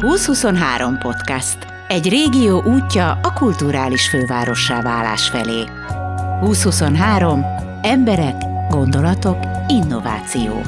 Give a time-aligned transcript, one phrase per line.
[0.00, 1.58] 2023 podcast.
[1.88, 5.64] Egy régió útja a kulturális fővárossá válás felé.
[6.40, 7.44] 2023.
[7.82, 8.34] Emberek,
[8.68, 10.62] gondolatok, innováció.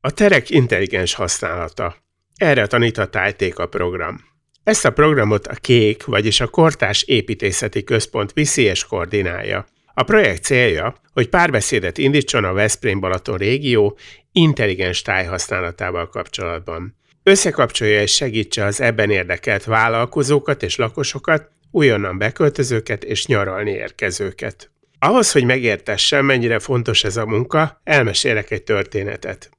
[0.00, 1.96] A terek intelligens használata.
[2.36, 4.20] Erre tanít a Tájték a program.
[4.62, 9.66] Ezt a programot a KÉK, vagyis a Kortás Építészeti Központ viszi és koordinálja.
[9.98, 13.98] A projekt célja, hogy párbeszédet indítson a Veszprém-Balaton régió
[14.32, 16.96] intelligens tájhasználatával kapcsolatban.
[17.22, 24.70] Összekapcsolja és segítse az ebben érdekelt vállalkozókat és lakosokat, újonnan beköltözőket és nyaralni érkezőket.
[24.98, 29.50] Ahhoz, hogy megértessem, mennyire fontos ez a munka, elmesélek egy történetet.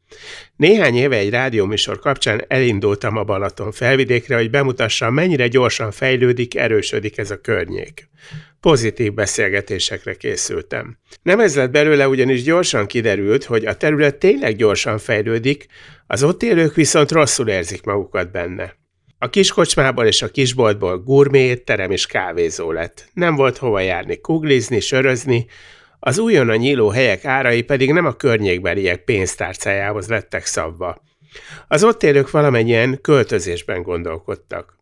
[0.55, 7.17] Néhány éve egy rádióműsor kapcsán elindultam a Balaton felvidékre, hogy bemutassam, mennyire gyorsan fejlődik, erősödik
[7.17, 8.09] ez a környék.
[8.61, 10.97] Pozitív beszélgetésekre készültem.
[11.21, 15.65] Nem ez lett belőle, ugyanis gyorsan kiderült, hogy a terület tényleg gyorsan fejlődik,
[16.07, 18.75] az ott élők viszont rosszul érzik magukat benne.
[19.17, 23.09] A kiskocsmából és a kisboltból gurmé terem és kávézó lett.
[23.13, 25.45] Nem volt hova járni kuglizni, sörözni,
[25.99, 31.02] az újonnan nyíló helyek árai pedig nem a környékbeliek pénztárcájához lettek szabva.
[31.67, 34.78] Az ott élők valamennyien költözésben gondolkodtak.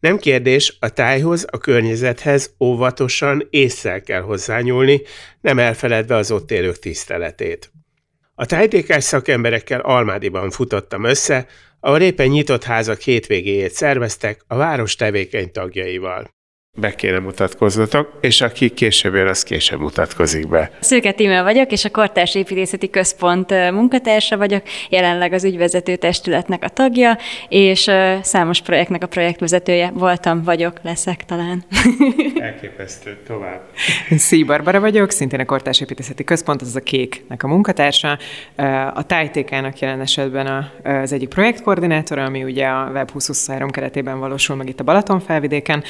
[0.00, 5.00] Nem kérdés, a tájhoz, a környezethez óvatosan észszel kell hozzányúlni,
[5.40, 7.72] nem elfeledve az ott élők tiszteletét.
[8.34, 11.46] A tájtékás szakemberekkel Almádiban futottam össze,
[11.80, 16.35] ahol éppen nyitott házak hétvégéjét szerveztek a város tevékeny tagjaival
[16.76, 20.70] be kéne mutatkoznotok, és aki később jön, az később mutatkozik be.
[20.80, 26.68] Szőke Tímel vagyok, és a Kortárs Építészeti Központ munkatársa vagyok, jelenleg az ügyvezető testületnek a
[26.68, 27.90] tagja, és
[28.22, 31.64] számos projektnek a projektvezetője voltam, vagyok, leszek talán.
[32.38, 33.60] Elképesztő, tovább.
[34.16, 38.18] Szí Barbara vagyok, szintén a Kortárs Építészeti Központ, az a Kéknek a munkatársa.
[38.94, 44.68] A tájtékának jelen esetben az egyik projektkoordinátora, ami ugye a Web 2023 keretében valósul meg
[44.68, 45.84] itt a Balaton felvidéken,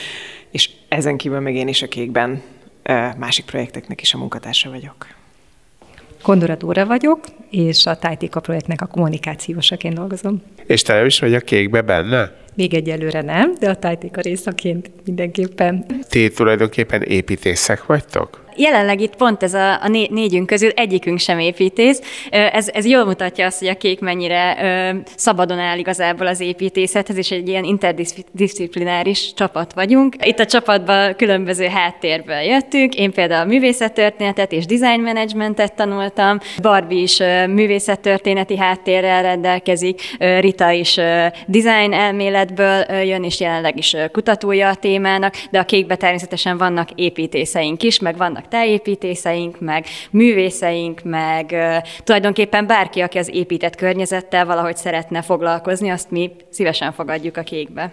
[0.50, 2.42] és ezen kívül még én is a kékben
[3.16, 5.06] másik projekteknek is a munkatársa vagyok.
[6.22, 7.20] Kondora Dóra vagyok,
[7.50, 10.42] és a Tájtéka projektnek a kommunikációsaként dolgozom.
[10.66, 12.32] És te is vagy a kékbe benne?
[12.54, 15.86] Még egyelőre nem, de a Tájtéka részaként mindenképpen.
[16.08, 18.44] Ti tulajdonképpen építészek vagytok?
[18.56, 22.00] Jelenleg itt pont ez a, a né, négyünk közül egyikünk sem építész.
[22.30, 24.56] Ez, ez jól mutatja azt, hogy a kék mennyire
[25.16, 30.14] szabadon áll igazából az építészethez, és egy ilyen interdisziplináris csapat vagyunk.
[30.22, 32.94] Itt a csapatban különböző háttérből jöttünk.
[32.94, 36.38] Én például művészettörténetet és design managementet tanultam.
[36.62, 37.18] Barbie is
[37.48, 40.00] művészettörténeti háttérrel rendelkezik.
[40.18, 40.94] Rita is
[41.46, 47.82] design elméletből jön, és jelenleg is kutatója a témának, de a kékbe természetesen vannak építészeink
[47.82, 51.54] is, meg vannak vannak tájépítészeink, meg művészeink, meg
[52.04, 57.92] tulajdonképpen bárki, aki az épített környezettel valahogy szeretne foglalkozni, azt mi szívesen fogadjuk a kékbe.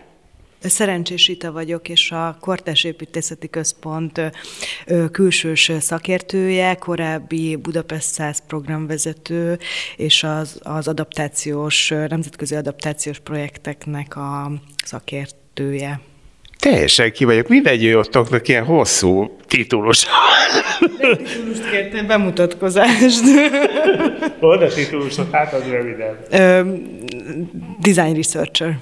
[0.59, 4.21] Szerencsés Ita vagyok, és a Kortás Építészeti Központ
[5.11, 9.59] külsős szakértője, korábbi Budapest 100 programvezető,
[9.97, 14.51] és az, az adaptációs, nemzetközi adaptációs projekteknek a
[14.85, 16.12] szakértője.
[16.63, 17.47] Teljesen ki vagyok.
[17.47, 20.05] Mindegyőtoknak ilyen hosszú titulus.
[20.97, 23.23] Titulust kértem, bemutatkozást.
[24.39, 25.31] Hol a titulusok?
[25.31, 26.17] Hát az röviden.
[27.81, 28.77] design researcher.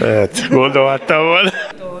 [0.00, 1.50] Hát, gondolhattam volna.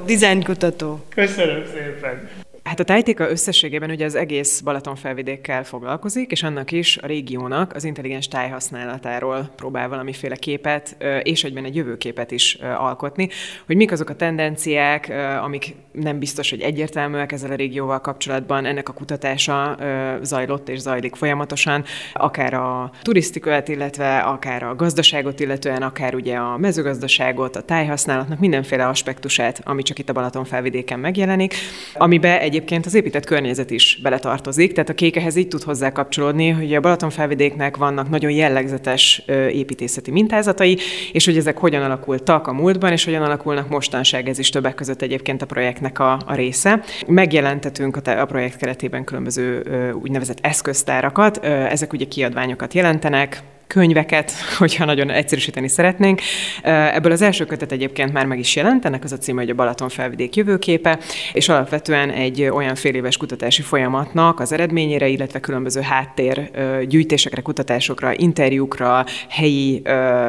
[0.06, 1.04] Design kutató.
[1.14, 2.43] Köszönöm szépen.
[2.64, 7.74] Hát a tájtéka összességében ugye az egész Balaton felvidékkel foglalkozik, és annak is a régiónak
[7.74, 13.28] az intelligens tájhasználatáról próbál valamiféle képet, és egyben egy jövőképet is alkotni,
[13.66, 18.88] hogy mik azok a tendenciák, amik nem biztos, hogy egyértelműek ezzel a régióval kapcsolatban, ennek
[18.88, 19.76] a kutatása
[20.22, 26.56] zajlott és zajlik folyamatosan, akár a turisztikát, illetve akár a gazdaságot, illetően akár ugye a
[26.56, 31.54] mezőgazdaságot, a tájhasználatnak mindenféle aspektusát, ami csak itt a Balaton felvidéken megjelenik,
[31.94, 36.48] amibe egy egyébként az épített környezet is beletartozik, tehát a kékehez így tud hozzá kapcsolódni,
[36.48, 39.22] hogy a Balaton felvidéknek vannak nagyon jellegzetes
[39.52, 40.78] építészeti mintázatai,
[41.12, 45.02] és hogy ezek hogyan alakultak a múltban, és hogyan alakulnak mostanság, ez is többek között
[45.02, 46.84] egyébként a projektnek a, a része.
[47.06, 49.62] Megjelentetünk a, te, a projekt keretében különböző
[50.02, 56.20] úgynevezett eszköztárakat, ezek ugye kiadványokat jelentenek, könyveket, hogyha nagyon egyszerűsíteni szeretnénk.
[56.62, 59.54] Ebből az első kötet egyébként már meg is jelent, ennek az a címe, hogy a
[59.54, 60.98] Balaton felvidék jövőképe,
[61.32, 66.50] és alapvetően egy olyan fél éves kutatási folyamatnak az eredményére, illetve különböző háttér
[66.88, 69.82] gyűjtésekre, kutatásokra, interjúkra, helyi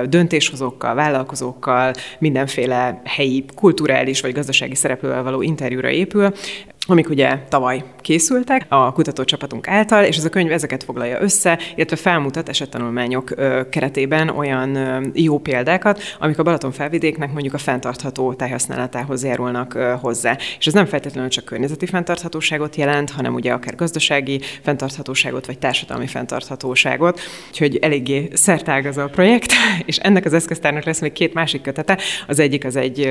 [0.06, 6.34] döntéshozókkal, vállalkozókkal, mindenféle helyi kulturális vagy gazdasági szereplővel való interjúra épül,
[6.88, 11.96] amik ugye tavaly készültek a kutatócsapatunk által, és ez a könyv ezeket foglalja össze, illetve
[11.96, 13.34] felmutat esettanulmányok
[13.70, 14.78] keretében olyan
[15.14, 20.38] jó példákat, amik a Balaton felvidéknek mondjuk a fenntartható tájhasználatához járulnak hozzá.
[20.60, 26.08] És ez nem feltétlenül csak környezeti fenntarthatóságot jelent, hanem ugye akár gazdasági fenntarthatóságot, vagy társadalmi
[26.08, 27.20] fenntarthatóságot.
[27.50, 29.52] Úgyhogy eléggé szertág az a projekt,
[29.86, 31.98] és ennek az eszköztárnak lesz még két másik kötete.
[32.28, 33.10] Az egyik az egy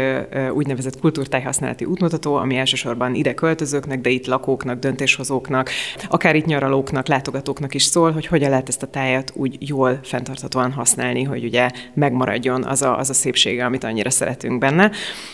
[0.53, 3.35] úgynevezett kultúrtájhasználati útmutató, ami elsősorban ide
[3.65, 5.71] költözőknek, de itt lakóknak, döntéshozóknak,
[6.09, 10.73] akár itt nyaralóknak, látogatóknak is szól, hogy hogyan lehet ezt a tájat úgy jól, fenntarthatóan
[10.73, 14.91] használni, hogy ugye megmaradjon az a, az a szépsége, amit annyira szeretünk benne.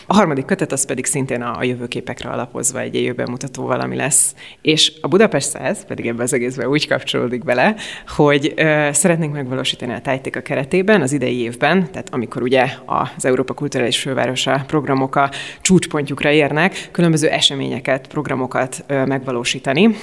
[0.07, 4.35] A harmadik kötet az pedig szintén a, a jövőképekre alapozva egy jövőben mutató valami lesz.
[4.61, 7.75] És a Budapest 100 pedig ebben az egészben úgy kapcsolódik bele,
[8.07, 13.53] hogy ö, szeretnénk megvalósítani a tájtéka keretében az idei évben, tehát amikor ugye az Európa
[13.53, 15.29] Kulturális Fővárosa programok a
[15.61, 19.95] csúcspontjukra érnek, különböző eseményeket, programokat megvalósítani,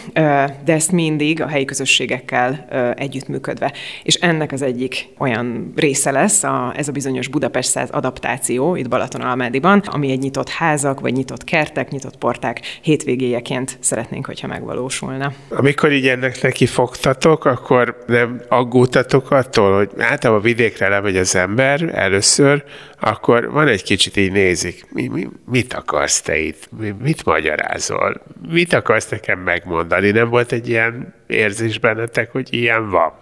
[0.64, 2.66] de ezt mindig a helyi közösségekkel
[2.96, 3.72] együttműködve.
[4.02, 8.88] És ennek az egyik olyan része lesz a, ez a bizonyos Budapest 100 adaptáció itt
[8.88, 15.32] Balaton-Almádiban, ami egy nyitott házak, vagy nyitott kertek, nyitott porták hétvégéjeként szeretnénk, hogyha megvalósulna.
[15.48, 21.90] Amikor így ennek neki fogtatok, akkor nem aggódtatok attól, hogy általában vidékre lemegy az ember
[21.94, 22.64] először,
[23.00, 28.22] akkor van egy kicsit így nézik, mi, mi, mit akarsz te itt, mi, mit magyarázol,
[28.48, 33.12] mit akarsz nekem megmondani, nem volt egy ilyen érzés bennetek, hogy ilyen van?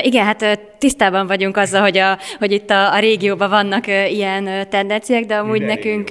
[0.00, 5.24] Igen, hát tisztában vagyunk azzal, hogy, a, hogy itt a, a régióban vannak ilyen tendenciák,
[5.24, 6.10] de amúgy Ide nekünk...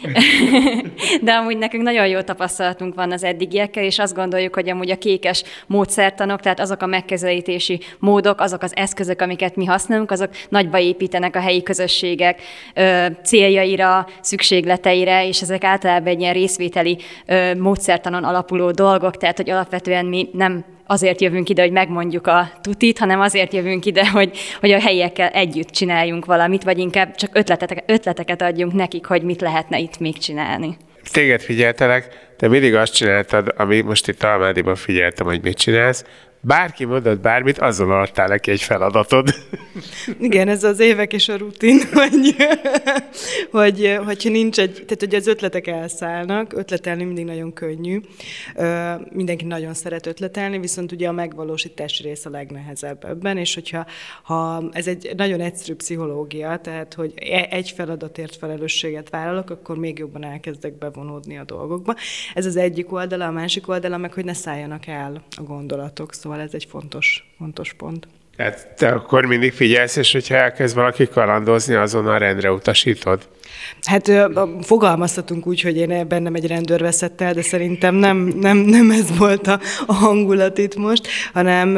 [1.22, 4.98] De amúgy nekünk nagyon jó tapasztalatunk van az eddigiekkel, és azt gondoljuk, hogy amúgy a
[4.98, 10.78] kékes módszertanok, tehát azok a megközelítési módok, azok az eszközök, amiket mi használunk, azok nagyba
[10.78, 12.42] építenek a helyi közösségek
[13.22, 16.98] céljaira, szükségleteire, és ezek általában egy ilyen részvételi
[17.58, 22.98] módszertanon alapuló dolgok, tehát hogy alapvetően mi nem azért jövünk ide, hogy megmondjuk a tutit,
[22.98, 27.90] hanem azért jövünk ide, hogy, hogy a helyiekkel együtt csináljunk valamit, vagy inkább csak ötleteket,
[27.90, 30.76] ötleteket adjunk nekik, hogy mit lehetne itt még csinálni.
[31.12, 36.04] Téged figyeltelek, te mindig azt csináltad, ami most itt Almádiban figyeltem, hogy mit csinálsz,
[36.40, 39.28] bárki mondott bármit, azon adtál neki egy feladatod.
[40.20, 42.36] Igen, ez az évek és a rutin, hogy,
[43.50, 48.00] hogy hogyha nincs egy, tehát hogy az ötletek elszállnak, ötletelni mindig nagyon könnyű,
[49.10, 53.86] mindenki nagyon szeret ötletelni, viszont ugye a megvalósítás rész a legnehezebb ebben, és hogyha
[54.22, 59.98] ha ez egy nagyon egyszerű pszichológia, tehát hogy e, egy feladatért felelősséget vállalok, akkor még
[59.98, 61.94] jobban elkezdek bevonódni a dolgokba.
[62.34, 66.14] Ez az egyik oldala, a másik oldala meg, hogy ne szálljanak el a gondolatok.
[66.14, 68.08] Szóval Szóval ez egy fontos, fontos pont.
[68.40, 73.28] Tehát te akkor mindig figyelsz, és hogyha elkezd valaki kalandozni, azonnal rendre utasítod?
[73.82, 74.12] Hát
[74.62, 79.18] fogalmaztatunk úgy, hogy én bennem egy rendőr veszett el, de szerintem nem, nem, nem ez
[79.18, 81.74] volt a, hangulat itt most, hanem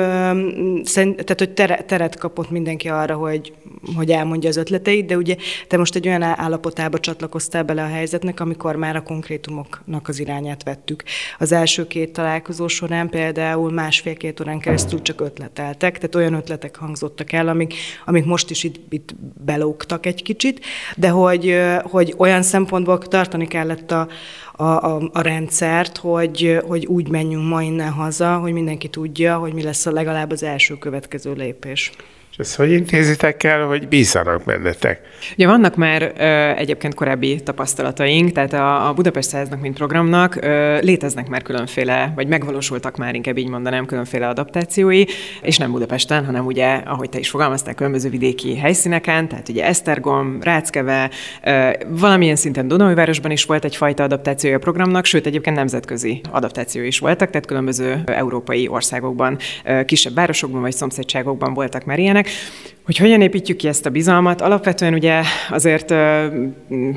[0.84, 3.52] tehát, hogy tere, teret kapott mindenki arra, hogy,
[3.96, 5.36] hogy elmondja az ötleteit, de ugye
[5.68, 10.62] te most egy olyan állapotába csatlakoztál bele a helyzetnek, amikor már a konkrétumoknak az irányát
[10.62, 11.02] vettük.
[11.38, 17.32] Az első két találkozó során például másfél-két órán keresztül csak ötleteltek, tehát olyan ötletek hangzottak
[17.32, 19.14] el, amik, amik most is itt, itt
[19.44, 20.64] belógtak egy kicsit,
[20.96, 24.08] de hogy hogy olyan szempontból tartani kellett a,
[24.52, 29.52] a, a, a rendszert, hogy, hogy úgy menjünk ma innen haza, hogy mindenki tudja, hogy
[29.52, 31.92] mi lesz a legalább az első következő lépés.
[32.32, 35.00] És ezt hogy intézitek el, hogy bízzanak bennetek?
[35.32, 36.24] Ugye vannak már ö,
[36.56, 42.26] egyébként korábbi tapasztalataink, tehát a, a Budapest Száznak, mint programnak ö, léteznek már különféle, vagy
[42.26, 45.04] megvalósultak már, inkább így mondanám, különféle adaptációi,
[45.42, 50.38] és nem Budapesten, hanem ugye, ahogy te is fogalmaztál, különböző vidéki helyszíneken, tehát ugye Esztergom,
[50.42, 51.10] Ráckeve,
[51.42, 56.98] ö, valamilyen szinten Dunaújvárosban is volt egyfajta adaptációja a programnak, sőt egyébként nemzetközi adaptáció is
[56.98, 62.96] voltak, tehát különböző európai országokban, ö, kisebb városokban vagy szomszédságokban voltak már ilyenek, connect hogy
[62.96, 64.40] hogyan építjük ki ezt a bizalmat?
[64.40, 65.94] Alapvetően ugye azért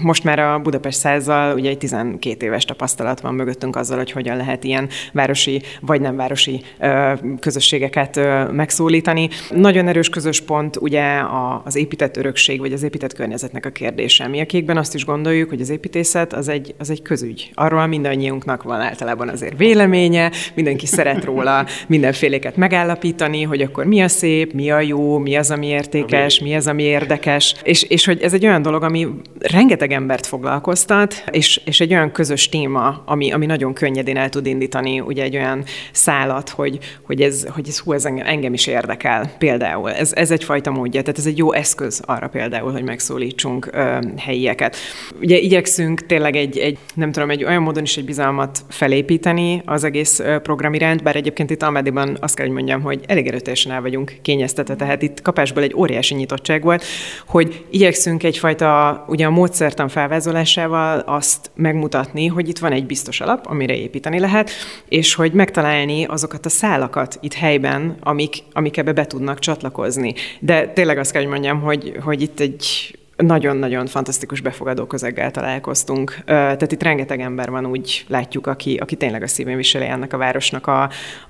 [0.01, 4.38] most már a Budapest százzal ugye egy 12 éves tapasztalat van mögöttünk azzal, hogy hogyan
[4.38, 6.62] lehet ilyen városi vagy nem városi
[7.39, 8.20] közösségeket
[8.51, 9.30] megszólítani.
[9.51, 11.22] Nagyon erős közös pont ugye
[11.63, 14.27] az épített örökség vagy az épített környezetnek a kérdése.
[14.27, 17.51] Mi a kékben azt is gondoljuk, hogy az építészet az egy, az egy közügy.
[17.54, 24.08] Arról mindannyiunknak van általában azért véleménye, mindenki szeret róla mindenféléket megállapítani, hogy akkor mi a
[24.08, 28.22] szép, mi a jó, mi az, ami értékes, mi az, ami érdekes, és, és hogy
[28.22, 29.08] ez egy olyan dolog, ami
[29.39, 34.46] rengeteg embert foglalkoztat, és, és egy olyan közös téma, ami, ami nagyon könnyedén el tud
[34.46, 38.67] indítani ugye egy olyan szálat, hogy, hogy ez, hogy ez, hú, ez engem, engem is
[38.67, 39.91] érdekel például.
[39.91, 44.75] Ez, ez egyfajta módja, tehát ez egy jó eszköz arra például, hogy megszólítsunk ö, helyieket.
[45.22, 49.84] Ugye igyekszünk tényleg egy, egy, nem tudom, egy olyan módon is egy bizalmat felépíteni az
[49.84, 53.82] egész program iránt, bár egyébként itt Almádiban azt kell, hogy mondjam, hogy elég erőteljesen el
[53.82, 56.84] vagyunk kényeztetve, tehát itt kapásból egy óriási nyitottság volt,
[57.27, 63.45] hogy igyekszünk egyfajta, ugye a módszertan felvázolásával azt megmutatni, hogy itt van egy biztos alap,
[63.48, 64.50] amire építeni lehet,
[64.89, 70.13] és hogy megtalálni azokat a szálakat itt helyben, amik, amik ebbe be tudnak csatlakozni.
[70.39, 76.17] De tényleg azt kell, hogy mondjam, hogy, hogy itt egy nagyon-nagyon fantasztikus befogadó közeggel találkoztunk.
[76.25, 80.17] Tehát itt rengeteg ember van, úgy látjuk, aki, aki tényleg a szívén viseli ennek a
[80.17, 80.89] városnak a,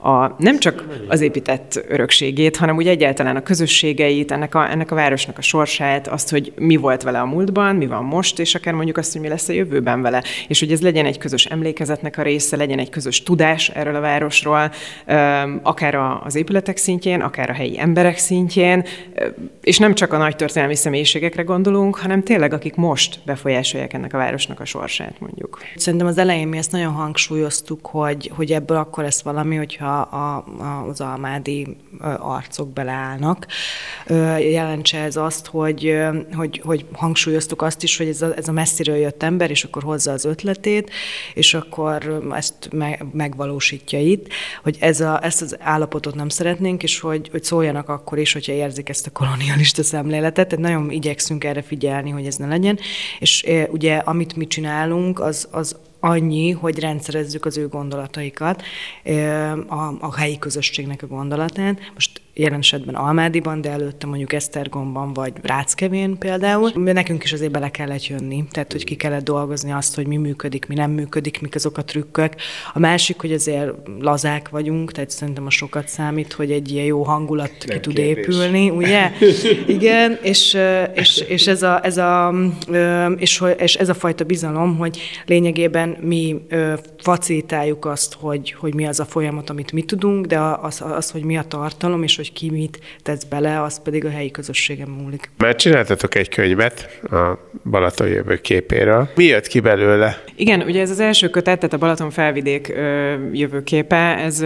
[0.10, 4.96] a nem csak az épített örökségét, hanem úgy egyáltalán a közösségeit, ennek a, ennek a
[4.96, 8.74] városnak a sorsát, azt, hogy mi volt vele a múltban, mi van most, és akár
[8.74, 10.24] mondjuk azt, hogy mi lesz a jövőben vele.
[10.48, 14.00] És hogy ez legyen egy közös emlékezetnek a része, legyen egy közös tudás erről a
[14.00, 14.72] városról,
[15.62, 18.86] akár az épületek szintjén, akár a helyi emberek szintjén,
[19.62, 24.14] és nem csak a nagy történelmi személyiségekre gondol gondolunk, hanem tényleg akik most befolyásolják ennek
[24.14, 25.60] a városnak a sorsát, mondjuk.
[25.76, 30.36] Szerintem az elején mi ezt nagyon hangsúlyoztuk, hogy, hogy ebből akkor lesz valami, hogyha a,
[30.36, 31.78] a, az almádi
[32.18, 33.48] arcok beleállnak.
[34.40, 35.98] Jelentse ez azt, hogy,
[36.34, 39.84] hogy, hogy hangsúlyoztuk azt is, hogy ez a, ez a messziről jött ember, és akkor
[39.84, 40.92] hozza az ötletét,
[41.34, 44.28] és akkor ezt me, megvalósítja itt,
[44.64, 48.52] hogy ez a, ezt az állapotot nem szeretnénk, és hogy, hogy szóljanak akkor is, hogyha
[48.52, 50.48] érzik ezt a kolonialista szemléletet.
[50.48, 52.80] Tehát nagyon igyekszünk erre figyelni, hogy ez ne legyen.
[53.20, 58.64] És ugye, amit mi csinálunk, az, az annyi, hogy rendszerezzük az ő gondolataikat,
[59.68, 61.78] a, a helyi közösségnek a gondolatán.
[61.94, 66.72] Most jelen esetben Almádiban, de előtte mondjuk Esztergomban vagy Ráckevén például.
[66.76, 70.68] Nekünk is azért bele kellett jönni, tehát hogy ki kellett dolgozni azt, hogy mi működik,
[70.68, 72.34] mi nem működik, mik azok a trükkök.
[72.74, 77.04] A másik, hogy azért lazák vagyunk, tehát szerintem a sokat számít, hogy egy ilyen jó
[77.04, 78.26] hangulat nem ki tud kérdés.
[78.26, 79.12] épülni, ugye?
[79.68, 80.58] Igen, és,
[80.94, 82.34] és, és, ez a, ez a,
[83.18, 86.36] és, és ez a fajta bizalom, hogy lényegében mi
[87.06, 91.24] facilitáljuk azt, hogy, hogy mi az a folyamat, amit mi tudunk, de az, az hogy
[91.24, 94.90] mi a tartalom, és hogy hogy ki mit tesz bele, az pedig a helyi közösségem
[94.90, 95.30] múlik.
[95.38, 97.38] Mert csináltatok egy könyvet a
[97.70, 99.10] Balaton jövő képéről.
[99.16, 100.24] Mi jött ki belőle?
[100.36, 102.68] Igen, ugye ez az első kötet, tehát a Balaton felvidék
[103.32, 104.46] jövőképe, ez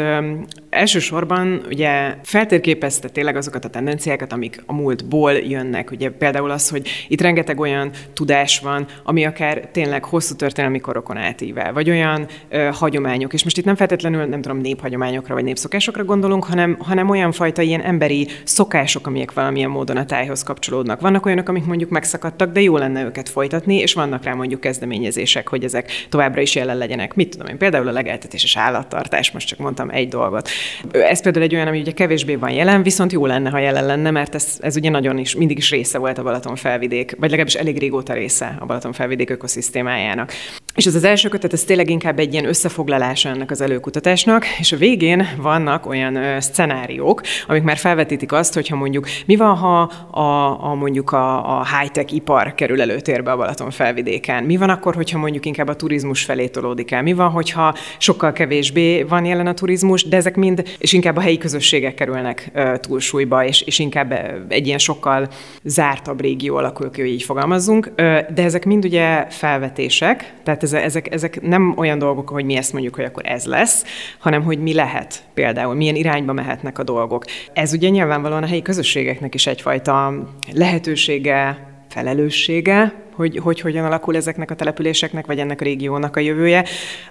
[0.70, 5.92] elsősorban ugye feltérképezte tényleg azokat a tendenciákat, amik a múltból jönnek.
[5.92, 11.18] Ugye például az, hogy itt rengeteg olyan tudás van, ami akár tényleg hosszú történelmi korokon
[11.18, 12.28] átível, vagy olyan
[12.72, 17.32] hagyományok, és most itt nem feltétlenül, nem tudom, néphagyományokra vagy népszokásokra gondolunk, hanem, hanem olyan
[17.32, 21.02] fajta ilyen emberi szokások, amik valamilyen módon a tájhoz kapcsolódnak.
[21.02, 25.48] Vannak olyanok, amik mondjuk megszakadtak, de jó lenne őket folytatni, és vannak rá mondjuk kezdeményezések,
[25.48, 27.16] hogy ezek továbbra is jelen legyenek.
[27.16, 30.50] Mit tudom én, például a legeltetés és állattartás, most csak mondtam egy dolgot.
[30.92, 34.12] Ez például egy olyan, ami ugye kevésbé van jelen, viszont jó lenne, ha jelen lenne,
[34.12, 37.56] mert ez, ez ugye nagyon is, mindig is része volt a Balaton felvidék, vagy legalábbis
[37.56, 40.32] elég régóta része a Balaton felvidék ökoszisztémájának.
[40.80, 44.72] És az az első kötet, ez tényleg inkább egy ilyen összefoglalása ennek az előkutatásnak, és
[44.72, 49.82] a végén vannak olyan ö, szenáriók, amik már felvetítik azt, hogyha mondjuk mi van, ha
[50.12, 54.44] a, a mondjuk a, a high-tech ipar kerül előtérbe a Balaton felvidéken?
[54.44, 57.02] Mi van akkor, hogyha mondjuk inkább a turizmus felé tolódik el?
[57.02, 61.22] Mi van, hogyha sokkal kevésbé van jelen a turizmus, de ezek mind, és inkább a
[61.22, 64.12] helyi közösségek kerülnek uh, túlsúlyba, és, és inkább
[64.48, 65.28] egy ilyen sokkal
[65.64, 67.86] zártabb régió alakul ki, hogy így fogalmazzunk.
[67.86, 67.96] Uh,
[68.34, 72.96] de ezek mind ugye felvetések, tehát ezek, ezek nem olyan dolgok, hogy mi ezt mondjuk,
[72.96, 73.84] hogy akkor ez lesz,
[74.18, 77.26] hanem hogy mi lehet például, milyen irányba mehetnek a dolgok.
[77.54, 80.14] Ez ugye nyilvánvalóan a helyi közösségeknek is egyfajta
[80.54, 86.66] lehetősége, felelőssége, hogy, hogy hogyan alakul ezeknek a településeknek, vagy ennek a régiónak a jövője.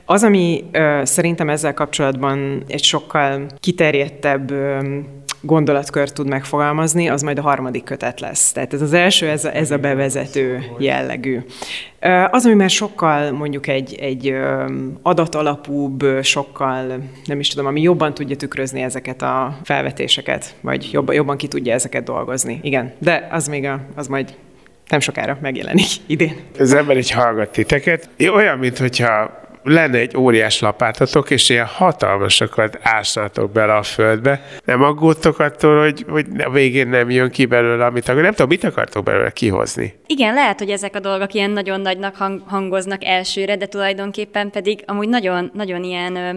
[0.04, 4.98] Az, ami ö, szerintem ezzel kapcsolatban egy sokkal kiterjedtebb ö,
[5.40, 8.52] gondolatkört tud megfogalmazni, az majd a harmadik kötet lesz.
[8.52, 11.38] Tehát ez az első, ez a, ez a bevezető jellegű.
[12.30, 14.34] Az, ami már sokkal mondjuk egy, egy
[15.02, 16.86] adatalapúbb, sokkal,
[17.24, 21.72] nem is tudom, ami jobban tudja tükrözni ezeket a felvetéseket, vagy jobban, jobban ki tudja
[21.72, 22.58] ezeket dolgozni.
[22.62, 24.34] Igen, de az még a, az majd
[24.88, 26.36] nem sokára megjelenik idén.
[26.58, 28.08] Az ember egy hallgat titeket.
[28.34, 35.38] Olyan, mintha lenne egy óriás lapátotok, és ilyen hatalmasokat ásnátok bele a földbe, nem aggódtok
[35.38, 38.22] attól, hogy, hogy a végén nem jön ki belőle, amit akar.
[38.22, 39.94] Nem tudom, mit akartok belőle kihozni?
[40.06, 44.82] Igen, lehet, hogy ezek a dolgok ilyen nagyon nagynak hang- hangoznak elsőre, de tulajdonképpen pedig
[44.86, 46.30] amúgy nagyon, nagyon ilyen ö,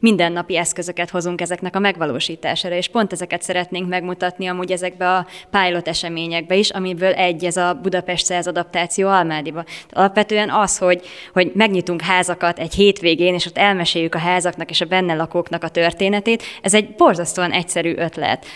[0.00, 5.88] mindennapi eszközöket hozunk ezeknek a megvalósítására, és pont ezeket szeretnénk megmutatni amúgy ezekbe a pilot
[5.88, 9.64] eseményekbe is, amiből egy ez a Budapest száz adaptáció Almádiba.
[9.90, 11.00] Alapvetően az, hogy,
[11.32, 15.68] hogy megnyitunk házakat egy hétvégén, és ott elmeséljük a házaknak és a benne lakóknak a
[15.68, 18.46] történetét, ez egy borzasztóan egyszerű ötlet.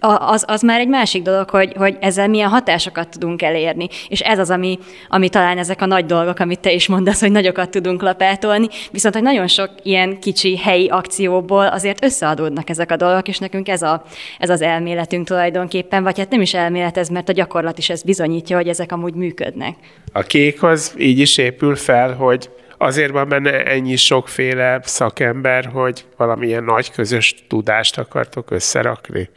[0.00, 3.88] Az, az már egy másik dolog, hogy, hogy ezzel milyen hatásokat tudunk elérni.
[4.08, 7.30] És ez az, ami, ami talán ezek a nagy dolgok, amit te is mondasz, hogy
[7.30, 12.96] nagyokat tudunk lapátolni, viszont hogy nagyon sok ilyen kicsi helyi akcióból azért összeadódnak ezek a
[12.96, 14.04] dolgok, és nekünk ez, a,
[14.38, 18.04] ez az elméletünk tulajdonképpen, vagy hát nem is elmélet ez, mert a gyakorlat is ezt
[18.04, 19.76] bizonyítja, hogy ezek amúgy működnek.
[20.12, 22.50] A kék az így is épül fel, hogy
[22.82, 29.28] azért van benne ennyi sokféle szakember, hogy valamilyen nagy közös tudást akartok összerakni?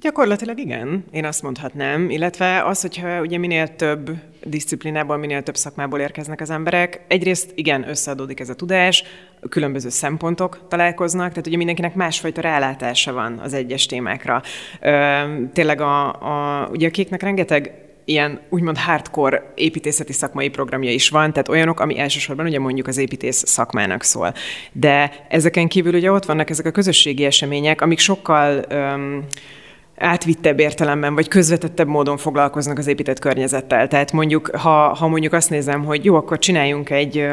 [0.00, 4.10] Gyakorlatilag igen, én azt mondhatnám, illetve az, hogyha ugye minél több
[4.42, 9.04] disziplinából, minél több szakmából érkeznek az emberek, egyrészt igen, összeadódik ez a tudás,
[9.48, 14.42] különböző szempontok találkoznak, tehát ugye mindenkinek másfajta rálátása van az egyes témákra.
[14.80, 16.06] Ö, tényleg a,
[16.62, 21.80] a, ugye a kéknek rengeteg ilyen úgymond hardcore építészeti szakmai programja is van, tehát olyanok,
[21.80, 24.34] ami elsősorban ugye mondjuk az építész szakmának szól.
[24.72, 29.24] De ezeken kívül ugye ott vannak ezek a közösségi események, amik sokkal um,
[29.98, 33.88] átvittebb értelemben, vagy közvetettebb módon foglalkoznak az épített környezettel.
[33.88, 37.26] Tehát mondjuk, ha, ha mondjuk azt nézem, hogy jó, akkor csináljunk egy,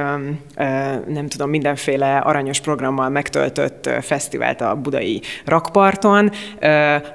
[1.08, 6.32] nem tudom, mindenféle aranyos programmal megtöltött fesztivált a budai rakparton,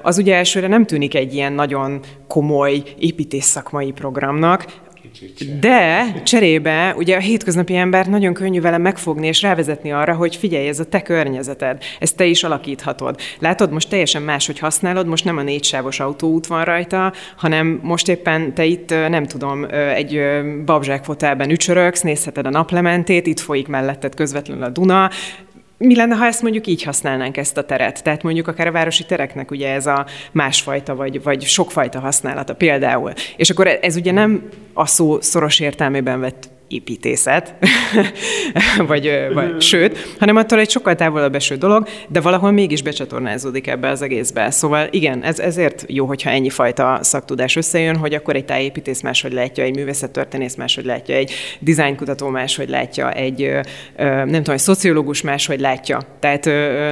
[0.03, 4.65] az ugye elsőre nem tűnik egy ilyen nagyon komoly építész-szakmai programnak,
[5.61, 10.69] de cserébe ugye a hétköznapi ember nagyon könnyű vele megfogni és rávezetni arra, hogy figyelj,
[10.69, 13.21] ez a te környezeted, ezt te is alakíthatod.
[13.39, 18.09] Látod, most teljesen más, hogy használod, most nem a négysávos autóút van rajta, hanem most
[18.09, 20.21] éppen te itt, nem tudom, egy
[20.65, 25.11] babzsák fotelben ücsöröksz, nézheted a naplementét, itt folyik melletted közvetlenül a Duna,
[25.85, 28.03] mi lenne, ha ezt mondjuk így használnánk ezt a teret?
[28.03, 33.13] Tehát mondjuk akár a városi tereknek ugye ez a másfajta vagy, vagy sokfajta használata például.
[33.37, 37.55] És akkor ez ugye nem a szó szoros értelmében vett építészet,
[38.91, 43.89] vagy, vagy sőt, hanem attól egy sokkal távolabb eső dolog, de valahol mégis becsatornázódik ebbe
[43.89, 44.51] az egészbe.
[44.51, 49.33] Szóval igen, ez ezért jó, hogyha ennyi fajta szaktudás összejön, hogy akkor egy tájépítész máshogy
[49.33, 53.61] látja, egy művészettörténész máshogy látja, egy dizájnkutató máshogy látja, egy
[53.97, 56.01] nem tudom, egy szociológus máshogy látja.
[56.21, 56.45] Tehát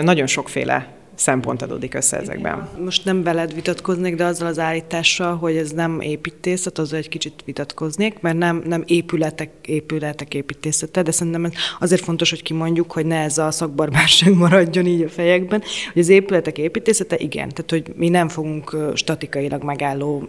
[0.02, 2.68] nagyon sokféle szempont adódik össze ezekben.
[2.84, 7.42] Most nem veled vitatkoznék, de azzal az állítással, hogy ez nem építészet, az egy kicsit
[7.44, 13.06] vitatkoznék, mert nem, nem épületek, épületek építészete, de szerintem ez azért fontos, hogy kimondjuk, hogy
[13.06, 17.92] ne ez a szakbarbárság maradjon így a fejekben, hogy az épületek építészete igen, tehát hogy
[17.96, 20.28] mi nem fogunk statikailag megálló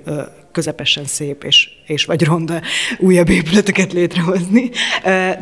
[0.51, 2.61] közepesen szép és, és vagy ronda
[2.97, 4.69] újabb épületeket létrehozni.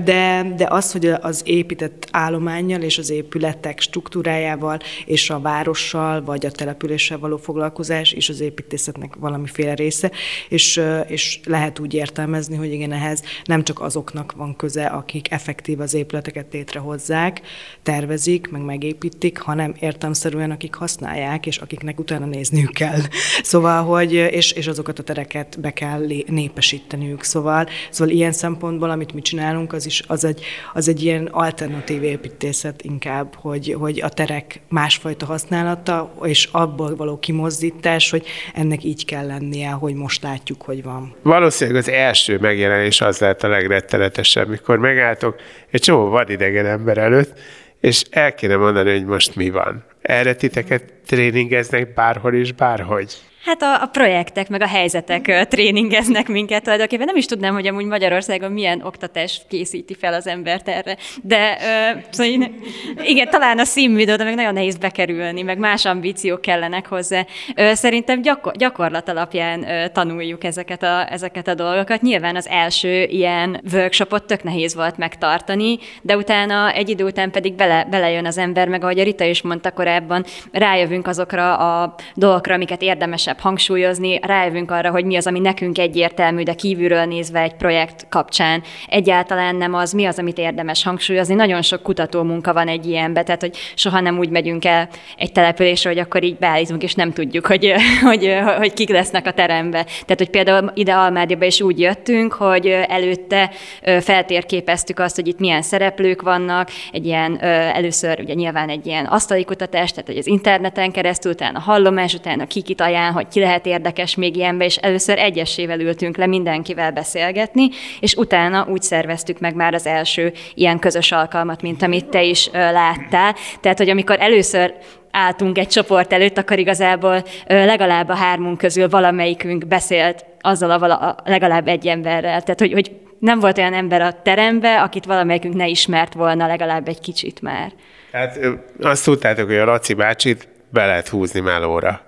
[0.04, 6.46] De, de az, hogy az épített állományjal és az épületek struktúrájával és a várossal vagy
[6.46, 10.12] a településsel való foglalkozás is az építészetnek valamiféle része,
[10.50, 15.80] és, és lehet úgy értelmezni, hogy igen, ehhez nem csak azoknak van köze, akik effektív
[15.80, 17.42] az épületeket létrehozzák,
[17.84, 23.00] tervezik, meg megépítik, hanem értelmszerűen, akik használják, és akiknek utána nézniük kell.
[23.44, 27.24] Szóval, hogy, és, és azokat azokat a tereket be kell népesíteniük.
[27.24, 32.04] Szóval, szóval ilyen szempontból, amit mi csinálunk, az is az egy, az egy ilyen alternatív
[32.04, 39.06] építészet inkább, hogy, hogy a terek másfajta használata, és abból való kimozdítás, hogy ennek így
[39.06, 41.16] kell lennie, hogy most látjuk, hogy van.
[41.22, 45.36] Valószínűleg az első megjelenés az lehet a legrettenetesebb, mikor megálltok
[45.72, 47.40] egy csomó vadidegen ember előtt,
[47.82, 49.84] és el kéne mondani, hogy most mi van.
[50.08, 53.18] Erre titeket tréningeznek bárhol is, bárhogy.
[53.48, 57.06] Hát a, a projektek, meg a helyzetek tréningeznek minket tulajdonképpen.
[57.06, 60.98] Nem is tudnám, hogy amúgy Magyarországon milyen oktatás készíti fel az embert erre.
[61.24, 62.60] De ö, szóval én,
[63.04, 67.26] igen, talán a színműdő, de meg nagyon nehéz bekerülni, meg más ambíciók kellenek hozzá.
[67.56, 72.02] Ö, szerintem gyakor, gyakorlat alapján ö, tanuljuk ezeket a, ezeket a dolgokat.
[72.02, 77.54] Nyilván az első ilyen workshopot tök nehéz volt megtartani, de utána egy idő után pedig
[77.54, 81.96] bele, belejön az ember, meg ahogy a Rita is mondta korábban, korábban, rájövünk azokra a
[82.16, 87.42] dolgokra, amiket érdemesebb hangsúlyozni, rájövünk arra, hogy mi az, ami nekünk egyértelmű, de kívülről nézve
[87.42, 91.36] egy projekt kapcsán egyáltalán nem az, mi az, amit érdemes hangsúlyozni.
[91.36, 95.32] Nagyon sok kutató munka van egy ilyenbe, tehát hogy soha nem úgy megyünk el egy
[95.32, 97.74] településre, hogy akkor így beállítunk, és nem tudjuk, hogy,
[98.10, 99.84] hogy, hogy kik lesznek a terembe.
[99.84, 103.52] Tehát, hogy például ide Almádiba is úgy jöttünk, hogy előtte
[104.00, 109.44] feltérképeztük azt, hogy itt milyen szereplők vannak, egy ilyen először ugye nyilván egy ilyen asztali
[109.44, 113.66] kutatás, tehát hogy az interneten keresztül, utána a hallomás, utána kikit ajánl, hogy ki lehet
[113.66, 117.70] érdekes még ilyenbe, és először egyesével ültünk le mindenkivel beszélgetni,
[118.00, 122.50] és utána úgy szerveztük meg már az első ilyen közös alkalmat, mint amit te is
[122.52, 123.36] láttál.
[123.62, 124.74] Tehát, hogy amikor először
[125.12, 131.16] álltunk egy csoport előtt, akkor igazából legalább a hármunk közül valamelyikünk beszélt azzal a, vala,
[131.26, 132.42] legalább egy emberrel.
[132.42, 136.88] Tehát, hogy, hogy nem volt olyan ember a terembe, akit valamelyikünk ne ismert volna legalább
[136.88, 137.72] egy kicsit már.
[138.12, 138.40] Hát
[138.80, 142.07] azt tudtátok, hogy a Laci bácsit be lehet húzni melóra.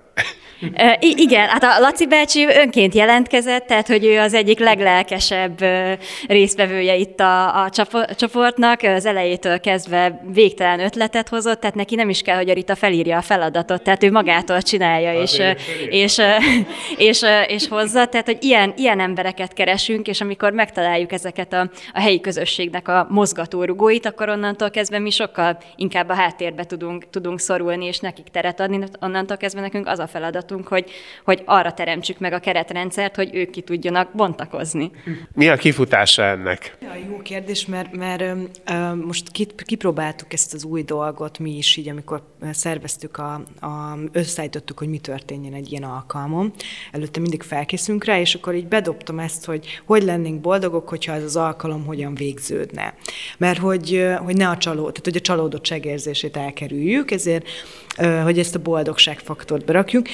[1.00, 5.64] I- igen, hát a Laci bácsi önként jelentkezett, tehát hogy ő az egyik leglelkesebb
[6.26, 7.70] résztvevője itt a, a
[8.16, 12.74] csoportnak, az elejétől kezdve végtelen ötletet hozott, tehát neki nem is kell, hogy a Rita
[12.74, 16.20] felírja a feladatot, tehát ő magától csinálja és, és, és,
[16.96, 22.00] és, és hozza, tehát hogy ilyen, ilyen embereket keresünk, és amikor megtaláljuk ezeket a, a
[22.00, 27.86] helyi közösségnek a mozgatórugóit, akkor onnantól kezdve mi sokkal inkább a háttérbe tudunk, tudunk szorulni,
[27.86, 30.90] és nekik teret adni, onnantól kezdve nekünk az a feladat, feladatunk, hogy,
[31.24, 34.90] hogy arra teremtsük meg a keretrendszert, hogy ők ki tudjanak bontakozni.
[35.32, 36.76] Mi a kifutása ennek?
[36.82, 39.30] Ja, jó kérdés, mert, mert uh, most
[39.64, 44.98] kipróbáltuk ezt az új dolgot mi is így, amikor szerveztük, a, a, összeállítottuk, hogy mi
[44.98, 46.52] történjen egy ilyen alkalmon.
[46.92, 51.22] Előtte mindig felkészülünk rá, és akkor így bedobtam ezt, hogy hogy lennénk boldogok, hogyha ez
[51.22, 52.94] az alkalom hogyan végződne.
[53.38, 57.46] Mert hogy, hogy ne a csaló, tehát hogy a csalódottság érzését elkerüljük, ezért
[58.22, 60.06] hogy ezt a boldogságfaktort berakjuk.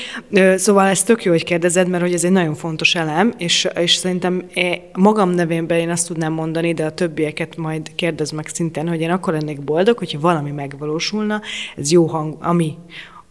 [0.56, 3.94] Szóval ez tök jó, hogy kérdezed, mert hogy ez egy nagyon fontos elem, és, és
[3.94, 8.88] szerintem én, magam nevében én azt tudnám mondani, de a többieket majd kérdez meg szintén,
[8.88, 11.40] hogy én akkor lennék boldog, hogyha valami megvalósulna,
[11.76, 12.76] ez jó hang, ami,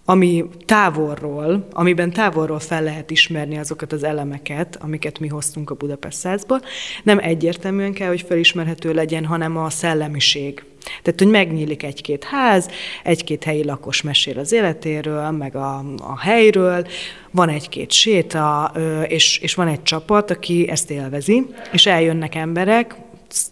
[0.06, 6.18] ami távolról, amiben távolról fel lehet ismerni azokat az elemeket, amiket mi hoztunk a Budapest
[6.18, 6.62] százból.
[7.04, 10.64] Nem egyértelműen kell, hogy felismerhető legyen, hanem a szellemiség.
[11.02, 12.70] Tehát, hogy megnyílik egy-két ház,
[13.04, 16.88] egy-két helyi lakos mesél az életéről, meg a, a helyről,
[17.32, 18.72] van egy-két séta,
[19.08, 22.96] és, és van egy csapat, aki ezt élvezi, és eljönnek emberek,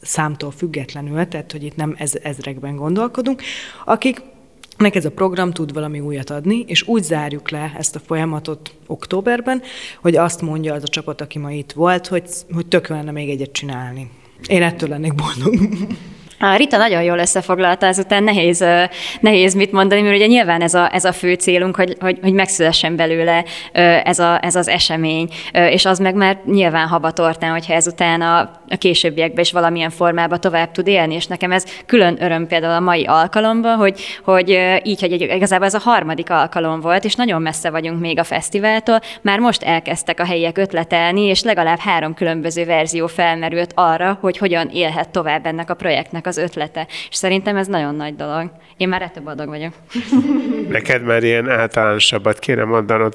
[0.02, 3.41] számtól függetlenül, tehát hogy itt nem ez, ezrekben gondolkodunk,
[3.86, 4.22] akik
[4.78, 8.76] Nek ez a program tud valami újat adni, és úgy zárjuk le ezt a folyamatot
[8.88, 9.62] októberben,
[10.02, 13.30] hogy azt mondja az a csapat, aki ma itt volt, hogy, hogy tök lenne még
[13.30, 14.10] egyet csinálni.
[14.48, 15.54] Én ettől lennék boldog.
[16.46, 18.66] A Rita nagyon jól összefoglalta, ezután nehéz,
[19.20, 22.34] nehéz mit mondani, mert ugye nyilván ez a, ez a fő célunk, hogy, hogy, hogy
[22.34, 23.44] megszülessen belőle
[24.04, 28.76] ez, a, ez az esemény, és az meg már nyilván habatortán, hogyha ezután a, a
[28.78, 33.06] későbbiekben is valamilyen formában tovább tud élni, és nekem ez külön öröm például a mai
[33.06, 37.70] alkalomban, hogy, hogy így, hogy egy, igazából ez a harmadik alkalom volt, és nagyon messze
[37.70, 43.08] vagyunk még a fesztiváltól, már most elkezdtek a helyiek ötletelni, és legalább három különböző verzió
[43.08, 46.88] felmerült arra, hogy hogyan élhet tovább ennek a projektnek az ötlete.
[47.10, 48.52] És szerintem ez nagyon nagy dolog.
[48.78, 49.74] Én már ettől boldog vagyok.
[50.69, 53.13] Neked már ilyen általánosabbat kéne mondanod.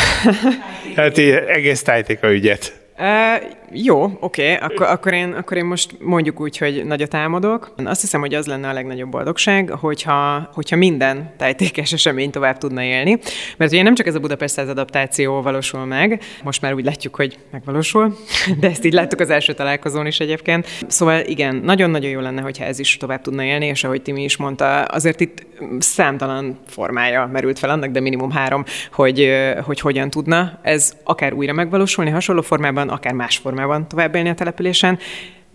[0.96, 1.18] hát
[1.48, 2.84] egész tájték a ügyet.
[2.98, 7.74] Uh, jó, oké, akkor, akkor, én, akkor én most mondjuk úgy, hogy nagyot álmodok.
[7.84, 12.82] Azt hiszem, hogy az lenne a legnagyobb boldogság, hogyha, hogyha minden tájtékes esemény tovább tudna
[12.82, 13.18] élni.
[13.56, 17.16] Mert ugye nem csak ez a Budapest az adaptáció valósul meg, most már úgy látjuk,
[17.16, 18.16] hogy megvalósul,
[18.60, 20.66] de ezt így láttuk az első találkozón is egyébként.
[20.86, 24.36] Szóval igen, nagyon-nagyon jó lenne, hogyha ez is tovább tudna élni, és ahogy Timi is
[24.36, 25.46] mondta, azért itt
[25.78, 29.30] számtalan formája merült fel annak, de minimum három, hogy,
[29.64, 34.28] hogy hogyan tudna ez akár újra megvalósulni hasonló formában, akár más formában formában tovább élni
[34.28, 34.98] a településen,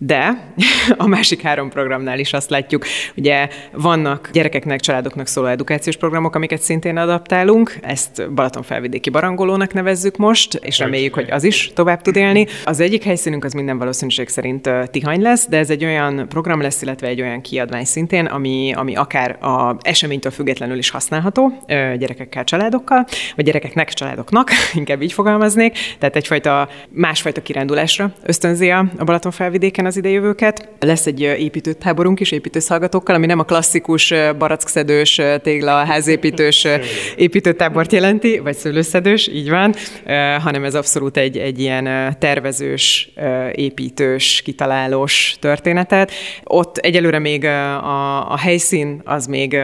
[0.06, 0.52] de
[0.96, 2.84] a másik három programnál is azt látjuk,
[3.16, 10.54] ugye vannak gyerekeknek, családoknak szóló edukációs programok, amiket szintén adaptálunk, ezt Balatonfelvidéki barangolónak nevezzük most,
[10.54, 12.46] és reméljük, hogy az is tovább tud élni.
[12.64, 16.82] Az egyik helyszínünk az minden valószínűség szerint Tihany lesz, de ez egy olyan program lesz,
[16.82, 23.06] illetve egy olyan kiadvány szintén, ami, ami akár a eseménytől függetlenül is használható gyerekekkel, családokkal,
[23.36, 30.68] vagy gyerekeknek, családoknak, inkább így fogalmaznék, tehát egyfajta másfajta kirándulásra ösztönzi a Balatonfelvidéken az idejövőket.
[30.80, 36.66] Lesz egy építőtáborunk is építőszalgatókkal, ami nem a klasszikus barackszedős, tégla, házépítős
[37.16, 39.74] építőtábort jelenti, vagy szőlőszedős, így van,
[40.38, 43.12] hanem ez abszolút egy, egy ilyen tervezős,
[43.52, 46.12] építős, kitalálós történetet.
[46.44, 49.56] Ott egyelőre még a, a helyszín az még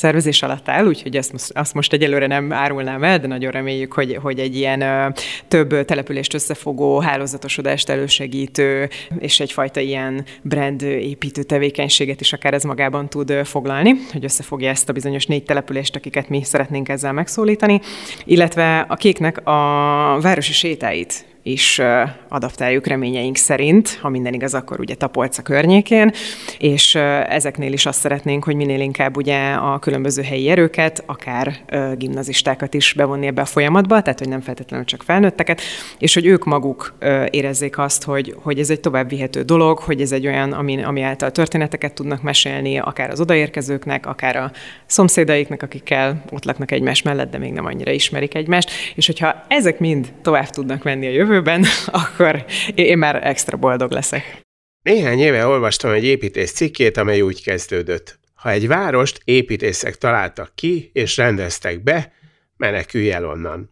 [0.00, 3.92] szervezés alatt áll, úgyhogy ezt most, azt most egyelőre nem árulnám el, de nagyon reméljük,
[3.92, 5.14] hogy, hogy egy ilyen
[5.48, 13.08] több települést összefogó, hálózatosodást elősegítő, és egyfajta ilyen brand építő tevékenységet is akár ez magában
[13.08, 17.80] tud foglalni, hogy összefogja ezt a bizonyos négy települést, akiket mi szeretnénk ezzel megszólítani,
[18.24, 21.80] illetve a kéknek a városi sétáit is
[22.28, 26.12] adaptáljuk reményeink szerint, ha minden igaz, akkor ugye Tapolca környékén,
[26.58, 26.94] és
[27.28, 31.56] ezeknél is azt szeretnénk, hogy minél inkább ugye a különböző helyi erőket, akár
[31.96, 35.60] gimnazistákat is bevonni ebbe a folyamatba, tehát hogy nem feltétlenül csak felnőtteket,
[35.98, 36.94] és hogy ők maguk
[37.30, 41.02] érezzék azt, hogy, hogy ez egy tovább vihető dolog, hogy ez egy olyan, ami, ami
[41.02, 44.50] által történeteket tudnak mesélni, akár az odaérkezőknek, akár a
[44.86, 49.78] szomszédaiknak, akikkel ott laknak egymás mellett, de még nem annyira ismerik egymást, és hogyha ezek
[49.78, 51.64] mind tovább tudnak menni a jövő jövőben,
[52.02, 54.40] akkor én már extra boldog leszek.
[54.82, 58.18] Néhány éve olvastam egy építész cikkét, amely úgy kezdődött.
[58.34, 62.12] Ha egy várost építészek találtak ki és rendeztek be,
[62.56, 63.70] menekülj el onnan.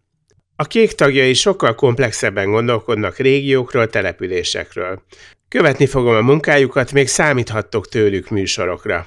[0.56, 5.02] A kék tagjai sokkal komplexebben gondolkodnak régiókról, településekről.
[5.48, 9.06] Követni fogom a munkájukat, még számíthattok tőlük műsorokra.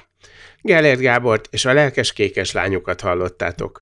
[0.60, 3.80] Gellért Gábort és a lelkes kékes lányokat hallottátok.